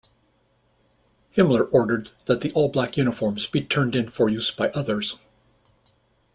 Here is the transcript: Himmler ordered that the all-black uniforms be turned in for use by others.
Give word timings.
Himmler 1.35 1.71
ordered 1.71 2.09
that 2.25 2.41
the 2.41 2.51
all-black 2.53 2.97
uniforms 2.97 3.45
be 3.45 3.61
turned 3.61 3.95
in 3.95 4.09
for 4.09 4.29
use 4.29 4.49
by 4.49 4.69
others. 4.71 5.19